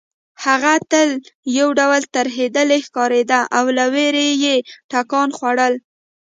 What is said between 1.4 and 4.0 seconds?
یو ډول ترهېدلې ښکارېده او له